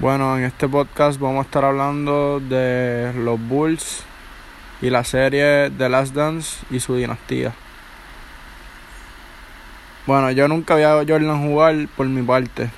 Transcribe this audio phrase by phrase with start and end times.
[0.00, 4.02] Bueno, en este podcast vamos a estar hablando de los Bulls
[4.80, 7.52] y la serie The Last Dance y su dinastía.
[10.06, 12.70] Bueno, yo nunca había a Jordan jugar por mi parte,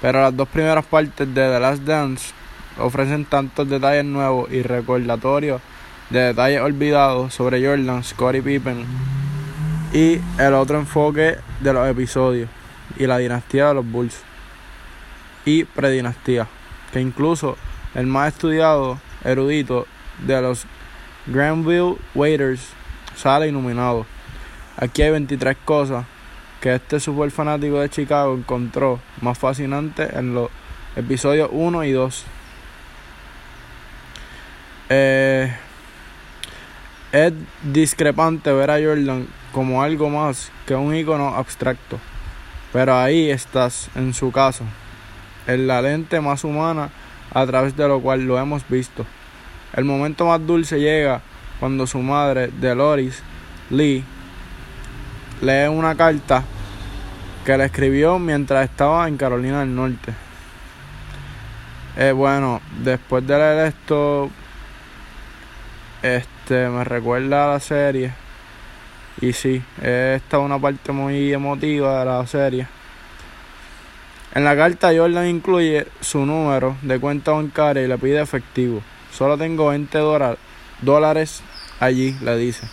[0.00, 2.32] pero las dos primeras partes de The Last Dance
[2.76, 5.62] ofrecen tantos detalles nuevos y recordatorios
[6.10, 8.84] de detalles olvidados sobre Jordan, Scottie Pippen
[9.92, 12.50] y el otro enfoque de los episodios
[12.96, 14.29] y la dinastía de los Bulls
[15.50, 16.46] y predinastía,
[16.92, 17.56] que incluso
[17.94, 19.86] el más estudiado erudito
[20.24, 20.64] de los
[21.26, 22.60] Granville Waiters
[23.16, 24.06] sale iluminado.
[24.76, 26.06] Aquí hay 23 cosas
[26.60, 30.50] que este super fanático de Chicago encontró más fascinante en los
[30.94, 32.24] episodios 1 y 2.
[34.90, 35.56] Eh,
[37.12, 37.32] es
[37.64, 41.98] discrepante ver a Jordan como algo más que un icono abstracto,
[42.72, 44.64] pero ahí estás en su caso
[45.46, 46.90] en la lente más humana
[47.32, 49.06] a través de lo cual lo hemos visto.
[49.74, 51.20] El momento más dulce llega
[51.60, 53.22] cuando su madre, Deloris
[53.70, 54.04] Lee,
[55.40, 56.42] lee una carta
[57.44, 60.12] que le escribió mientras estaba en Carolina del Norte.
[61.96, 64.30] Eh, bueno, después de leer esto,
[66.02, 68.12] este me recuerda a la serie.
[69.20, 72.79] Y sí, esta es una parte muy emotiva de la serie.
[74.32, 78.80] En la carta Jordan incluye su número de cuenta bancaria y le pide efectivo.
[79.12, 79.98] Solo tengo 20
[80.82, 81.42] dólares
[81.80, 82.68] allí, le dice.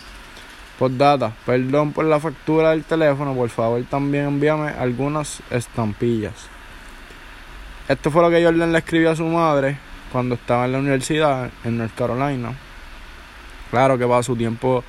[0.78, 6.34] data, perdón por la factura del teléfono, por favor también envíame algunas estampillas.
[7.88, 9.78] Esto fue lo que Jordan le escribió a su madre
[10.12, 12.52] cuando estaba en la universidad en North Carolina.
[13.70, 14.84] Claro que para su tiempo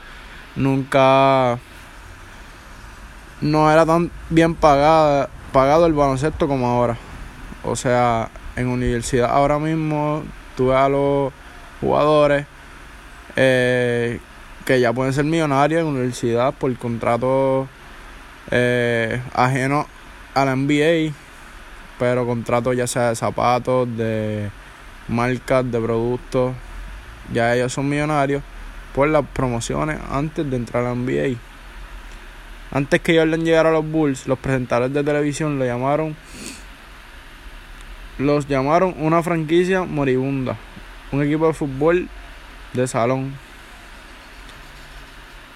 [0.55, 1.57] nunca
[3.41, 6.97] no era tan bien pagada pagado el baloncesto como ahora.
[7.63, 10.23] O sea, en universidad ahora mismo
[10.55, 11.31] tú ves a los
[11.81, 12.45] jugadores
[13.35, 14.19] eh,
[14.65, 17.67] que ya pueden ser millonarios en universidad por contratos
[18.51, 19.85] eh, ajenos
[20.33, 21.13] a la NBA,
[21.97, 24.49] pero contratos ya sea de zapatos, de
[25.07, 26.53] marcas, de productos,
[27.33, 28.43] ya ellos son millonarios
[28.93, 31.48] por las promociones antes de entrar a la NBA.
[32.71, 36.15] Antes que Jordan llegara a los Bulls, los presentadores de televisión lo llamaron
[38.19, 40.57] los llamaron una franquicia moribunda,
[41.11, 42.09] un equipo de fútbol
[42.73, 43.33] de salón.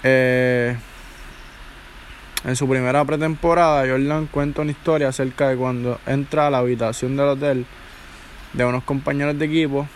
[0.02, 0.74] Eh,
[2.44, 7.16] en su primera pretemporada, Jordan cuenta una historia acerca de cuando entra a la habitación
[7.16, 7.66] del hotel
[8.54, 9.86] de unos compañeros de equipo,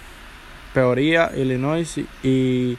[0.75, 2.77] Peoria, Illinois, y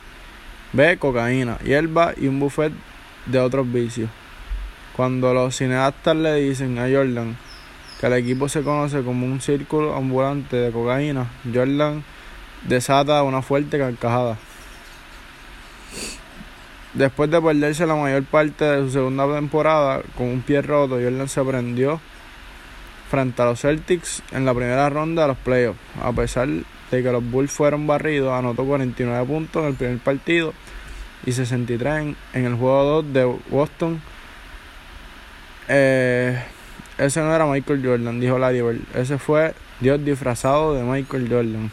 [0.72, 2.74] ve cocaína, hierba y un buffet
[3.26, 4.10] de otros vicios.
[5.00, 7.38] Cuando los cineastas le dicen a Jordan
[8.02, 12.04] que el equipo se conoce como un círculo ambulante de cocaína, Jordan
[12.68, 14.38] desata una fuerte carcajada.
[16.94, 21.30] Después de perderse la mayor parte de su segunda temporada con un pie roto, Jordan
[21.30, 22.02] se prendió
[23.10, 25.80] frente a los Celtics en la primera ronda de los playoffs.
[26.04, 30.54] A pesar de que los Bulls fueron barridos, anotó 49 puntos en el primer partido
[31.26, 34.02] y 63 en, el juego 2 de Boston
[35.70, 36.44] eh,
[36.98, 41.72] ese no era Michael Jordan, dijo Larry Ese fue Dios disfrazado de Michael Jordan.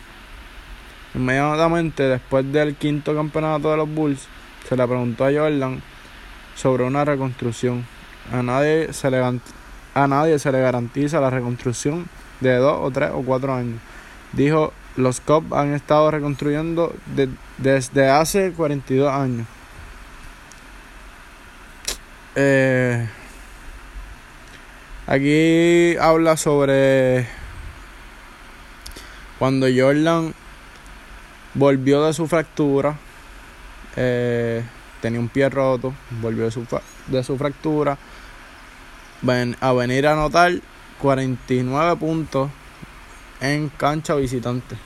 [1.14, 4.28] Inmediatamente después del quinto campeonato de los Bulls,
[4.68, 5.82] se le preguntó a Jordan
[6.54, 7.86] sobre una reconstrucción.
[8.32, 12.06] A nadie se le, a nadie se le garantiza la reconstrucción
[12.40, 13.80] de dos o tres o cuatro años.
[14.32, 16.94] Dijo, los Cubs han estado reconstruyendo
[17.56, 19.46] desde hace 42 años.
[22.34, 23.08] Eh,
[25.06, 27.28] Aquí habla sobre
[29.38, 30.34] cuando Jordan
[31.54, 32.98] volvió de su fractura,
[33.94, 34.64] eh,
[35.00, 36.66] tenía un pie roto, volvió de su,
[37.06, 37.96] de su fractura,
[39.60, 40.52] a venir a anotar
[41.00, 42.50] 49 puntos
[43.40, 44.76] en cancha visitante.